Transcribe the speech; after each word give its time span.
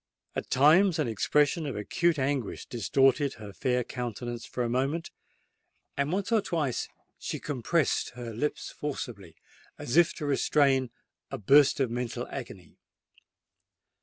At 0.35 0.49
times 0.49 0.97
an 0.97 1.07
expression 1.07 1.67
of 1.67 1.75
acute 1.75 2.17
anguish 2.17 2.65
distorted 2.65 3.35
her 3.35 3.53
fair 3.53 3.83
countenance 3.83 4.47
for 4.47 4.63
a 4.63 4.67
moment; 4.67 5.11
and 5.95 6.11
once 6.11 6.31
or 6.31 6.41
twice 6.41 6.87
she 7.19 7.39
compressed 7.39 8.13
her 8.15 8.33
lips 8.33 8.71
forcibly, 8.71 9.35
as 9.77 9.97
if 9.97 10.15
to 10.15 10.25
restrain 10.25 10.89
a 11.29 11.37
burst 11.37 11.79
of 11.79 11.91
mental 11.91 12.27
agony. 12.29 12.79